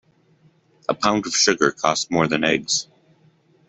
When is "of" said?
1.27-1.35